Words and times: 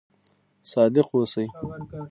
صادق 0.71 1.07
اوسئ 1.15 1.45